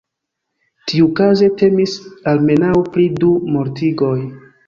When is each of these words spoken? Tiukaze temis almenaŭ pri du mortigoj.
Tiukaze 0.91 1.49
temis 1.59 1.93
almenaŭ 2.33 2.73
pri 2.95 3.07
du 3.19 3.31
mortigoj. 3.57 4.19